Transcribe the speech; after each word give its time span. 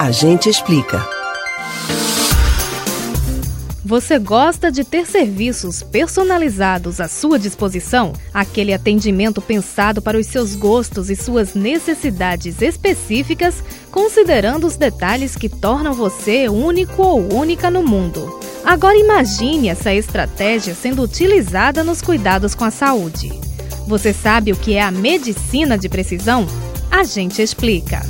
A 0.00 0.10
gente 0.10 0.48
explica. 0.48 1.06
Você 3.84 4.18
gosta 4.18 4.72
de 4.72 4.82
ter 4.82 5.06
serviços 5.06 5.82
personalizados 5.82 7.02
à 7.02 7.06
sua 7.06 7.38
disposição? 7.38 8.14
Aquele 8.32 8.72
atendimento 8.72 9.42
pensado 9.42 10.00
para 10.00 10.16
os 10.16 10.26
seus 10.26 10.54
gostos 10.54 11.10
e 11.10 11.16
suas 11.16 11.52
necessidades 11.52 12.62
específicas, 12.62 13.62
considerando 13.90 14.66
os 14.66 14.78
detalhes 14.78 15.36
que 15.36 15.50
tornam 15.50 15.92
você 15.92 16.48
único 16.48 17.02
ou 17.02 17.34
única 17.34 17.70
no 17.70 17.82
mundo. 17.82 18.40
Agora 18.64 18.96
imagine 18.96 19.68
essa 19.68 19.92
estratégia 19.92 20.74
sendo 20.74 21.02
utilizada 21.02 21.84
nos 21.84 22.00
cuidados 22.00 22.54
com 22.54 22.64
a 22.64 22.70
saúde. 22.70 23.38
Você 23.86 24.14
sabe 24.14 24.50
o 24.50 24.56
que 24.56 24.76
é 24.76 24.82
a 24.82 24.90
medicina 24.90 25.76
de 25.76 25.90
precisão? 25.90 26.46
A 26.90 27.04
gente 27.04 27.42
explica. 27.42 28.00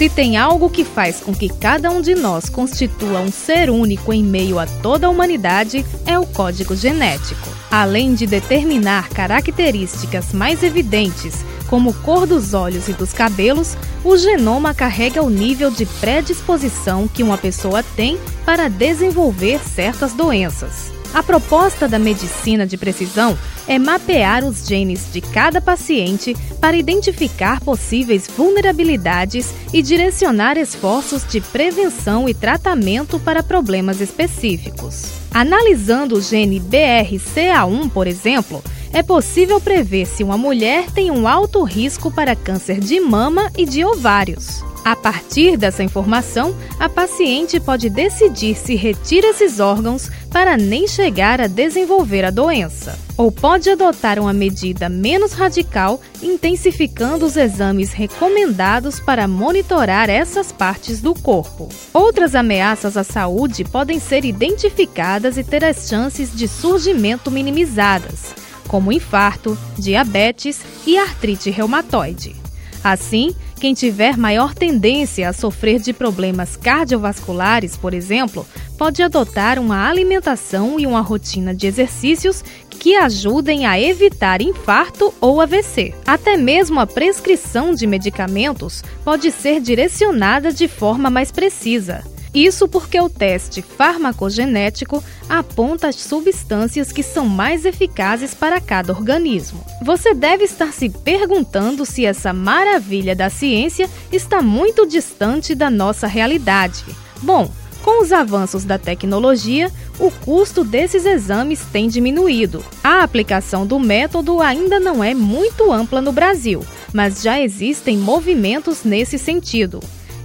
Se 0.00 0.08
tem 0.08 0.38
algo 0.38 0.70
que 0.70 0.82
faz 0.82 1.20
com 1.20 1.30
que 1.30 1.46
cada 1.46 1.90
um 1.90 2.00
de 2.00 2.14
nós 2.14 2.48
constitua 2.48 3.20
um 3.20 3.30
ser 3.30 3.68
único 3.68 4.14
em 4.14 4.24
meio 4.24 4.58
a 4.58 4.64
toda 4.64 5.06
a 5.06 5.10
humanidade, 5.10 5.84
é 6.06 6.18
o 6.18 6.24
código 6.24 6.74
genético. 6.74 7.46
Além 7.70 8.14
de 8.14 8.26
determinar 8.26 9.10
características 9.10 10.32
mais 10.32 10.62
evidentes, 10.62 11.44
como 11.68 11.92
cor 11.92 12.26
dos 12.26 12.54
olhos 12.54 12.88
e 12.88 12.94
dos 12.94 13.12
cabelos, 13.12 13.76
o 14.02 14.16
genoma 14.16 14.72
carrega 14.72 15.22
o 15.22 15.28
nível 15.28 15.70
de 15.70 15.84
predisposição 15.84 17.06
que 17.06 17.22
uma 17.22 17.36
pessoa 17.36 17.82
tem 17.82 18.18
para 18.46 18.68
desenvolver 18.68 19.60
certas 19.60 20.14
doenças. 20.14 20.99
A 21.12 21.24
proposta 21.24 21.88
da 21.88 21.98
medicina 21.98 22.64
de 22.64 22.76
precisão 22.76 23.36
é 23.66 23.78
mapear 23.78 24.44
os 24.44 24.66
genes 24.66 25.12
de 25.12 25.20
cada 25.20 25.60
paciente 25.60 26.36
para 26.60 26.76
identificar 26.76 27.60
possíveis 27.60 28.28
vulnerabilidades 28.28 29.52
e 29.72 29.82
direcionar 29.82 30.56
esforços 30.56 31.26
de 31.26 31.40
prevenção 31.40 32.28
e 32.28 32.34
tratamento 32.34 33.18
para 33.18 33.42
problemas 33.42 34.00
específicos. 34.00 35.06
Analisando 35.32 36.16
o 36.16 36.22
gene 36.22 36.60
BRCA1, 36.60 37.90
por 37.90 38.06
exemplo, 38.06 38.62
é 38.92 39.02
possível 39.02 39.60
prever 39.60 40.06
se 40.06 40.22
uma 40.22 40.36
mulher 40.36 40.90
tem 40.90 41.10
um 41.10 41.28
alto 41.28 41.62
risco 41.62 42.10
para 42.10 42.36
câncer 42.36 42.80
de 42.80 43.00
mama 43.00 43.50
e 43.56 43.64
de 43.64 43.84
ovários. 43.84 44.64
A 44.82 44.96
partir 44.96 45.58
dessa 45.58 45.82
informação, 45.82 46.56
a 46.78 46.88
paciente 46.88 47.60
pode 47.60 47.90
decidir 47.90 48.56
se 48.56 48.74
retira 48.74 49.28
esses 49.28 49.60
órgãos 49.60 50.10
para 50.30 50.56
nem 50.56 50.88
chegar 50.88 51.40
a 51.40 51.46
desenvolver 51.46 52.24
a 52.24 52.30
doença, 52.30 52.98
ou 53.16 53.30
pode 53.30 53.68
adotar 53.68 54.18
uma 54.18 54.32
medida 54.32 54.88
menos 54.88 55.32
radical, 55.32 56.00
intensificando 56.22 57.26
os 57.26 57.36
exames 57.36 57.92
recomendados 57.92 58.98
para 58.98 59.28
monitorar 59.28 60.08
essas 60.08 60.50
partes 60.50 61.02
do 61.02 61.14
corpo. 61.14 61.68
Outras 61.92 62.34
ameaças 62.34 62.96
à 62.96 63.04
saúde 63.04 63.64
podem 63.64 64.00
ser 64.00 64.24
identificadas 64.24 65.36
e 65.36 65.44
ter 65.44 65.62
as 65.62 65.88
chances 65.88 66.34
de 66.34 66.48
surgimento 66.48 67.30
minimizadas, 67.30 68.34
como 68.70 68.92
infarto, 68.92 69.58
diabetes 69.76 70.60
e 70.86 70.96
artrite 70.96 71.50
reumatoide. 71.50 72.36
Assim, 72.84 73.34
quem 73.58 73.74
tiver 73.74 74.16
maior 74.16 74.54
tendência 74.54 75.28
a 75.28 75.32
sofrer 75.32 75.80
de 75.80 75.92
problemas 75.92 76.56
cardiovasculares, 76.56 77.76
por 77.76 77.92
exemplo, 77.92 78.46
pode 78.78 79.02
adotar 79.02 79.58
uma 79.58 79.88
alimentação 79.88 80.78
e 80.78 80.86
uma 80.86 81.00
rotina 81.00 81.52
de 81.52 81.66
exercícios 81.66 82.44
que 82.70 82.94
ajudem 82.94 83.66
a 83.66 83.78
evitar 83.78 84.40
infarto 84.40 85.12
ou 85.20 85.40
AVC. 85.40 85.92
Até 86.06 86.36
mesmo 86.36 86.78
a 86.78 86.86
prescrição 86.86 87.74
de 87.74 87.88
medicamentos 87.88 88.84
pode 89.04 89.32
ser 89.32 89.60
direcionada 89.60 90.52
de 90.52 90.68
forma 90.68 91.10
mais 91.10 91.32
precisa. 91.32 92.04
Isso 92.32 92.68
porque 92.68 93.00
o 93.00 93.08
teste 93.08 93.60
farmacogenético 93.60 95.02
aponta 95.28 95.88
as 95.88 95.96
substâncias 95.96 96.92
que 96.92 97.02
são 97.02 97.28
mais 97.28 97.64
eficazes 97.64 98.34
para 98.34 98.60
cada 98.60 98.92
organismo. 98.92 99.64
Você 99.82 100.14
deve 100.14 100.44
estar 100.44 100.72
se 100.72 100.88
perguntando 100.88 101.84
se 101.84 102.04
essa 102.04 102.32
maravilha 102.32 103.16
da 103.16 103.28
ciência 103.28 103.90
está 104.12 104.40
muito 104.40 104.86
distante 104.86 105.54
da 105.56 105.68
nossa 105.68 106.06
realidade. 106.06 106.84
Bom, 107.20 107.50
com 107.82 108.02
os 108.02 108.12
avanços 108.12 108.64
da 108.64 108.78
tecnologia, 108.78 109.70
o 109.98 110.10
custo 110.10 110.62
desses 110.62 111.06
exames 111.06 111.64
tem 111.72 111.88
diminuído. 111.88 112.62
A 112.84 113.02
aplicação 113.02 113.66
do 113.66 113.78
método 113.78 114.40
ainda 114.40 114.78
não 114.78 115.02
é 115.02 115.14
muito 115.14 115.72
ampla 115.72 116.00
no 116.00 116.12
Brasil, 116.12 116.64
mas 116.92 117.22
já 117.22 117.40
existem 117.40 117.96
movimentos 117.96 118.84
nesse 118.84 119.18
sentido. 119.18 119.80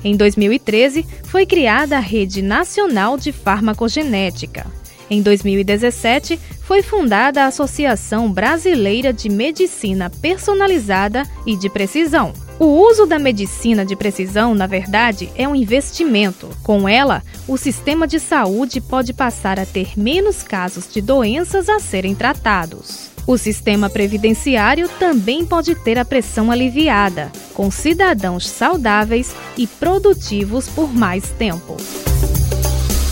Em 0.06 0.16
2013, 0.16 1.04
foi 1.24 1.48
criada 1.48 1.98
a 1.98 2.00
Rede 2.00 2.40
Nacional 2.44 3.18
de 3.18 3.32
Farmacogenética. 3.32 4.68
Em 5.10 5.20
2017, 5.20 6.40
foi 6.62 6.84
fundada 6.84 7.42
a 7.42 7.48
Associação 7.48 8.32
Brasileira 8.32 9.12
de 9.12 9.30
Medicina 9.30 10.12
Personalizada 10.22 11.24
e 11.44 11.56
de 11.56 11.72
Precisão. 11.72 12.34
O 12.60 12.66
uso 12.66 13.08
da 13.08 13.18
medicina 13.18 13.84
de 13.84 13.96
precisão, 13.96 14.54
na 14.54 14.68
verdade, 14.68 15.28
é 15.36 15.48
um 15.48 15.56
investimento. 15.56 16.50
Com 16.62 16.88
ela, 16.88 17.24
o 17.48 17.58
sistema 17.58 18.06
de 18.06 18.20
saúde 18.20 18.80
pode 18.80 19.12
passar 19.12 19.60
a 19.60 19.66
ter 19.66 19.98
menos 19.98 20.44
casos 20.44 20.88
de 20.88 21.02
doenças 21.02 21.68
a 21.68 21.80
serem 21.80 22.14
tratados. 22.14 23.15
O 23.28 23.38
sistema 23.38 23.90
previdenciário 23.90 24.88
também 25.00 25.44
pode 25.46 25.74
ter 25.74 25.98
a 25.98 26.06
pressão 26.06 26.52
aliviada, 26.52 27.32
com 27.56 27.72
cidadãos 27.72 28.48
saudáveis 28.48 29.36
e 29.58 29.66
produtivos 29.66 30.68
por 30.70 30.94
mais 30.94 31.32
tempo. 31.32 31.76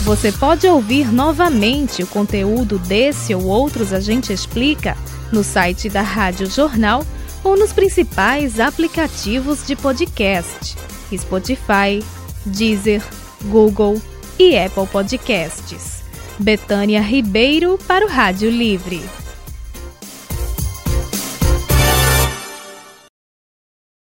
Você 0.04 0.30
pode 0.30 0.66
ouvir 0.68 1.10
novamente 1.10 2.02
o 2.02 2.06
conteúdo 2.06 2.78
desse 2.78 3.34
ou 3.34 3.44
outros 3.44 3.92
A 3.92 4.00
Gente 4.00 4.32
Explica 4.32 4.96
no 5.32 5.42
site 5.42 5.88
da 5.88 6.02
Rádio 6.02 6.48
Jornal 6.48 7.04
ou 7.42 7.56
nos 7.56 7.72
principais 7.72 8.60
aplicativos 8.60 9.66
de 9.66 9.74
podcast: 9.74 10.76
Spotify, 11.16 12.04
Deezer, 12.46 13.02
Google 13.46 14.00
e 14.38 14.56
Apple 14.56 14.86
Podcasts. 14.86 16.04
Betânia 16.38 17.00
Ribeiro 17.00 17.78
para 17.86 18.04
o 18.04 18.08
Rádio 18.08 18.50
Livre. 18.50 19.02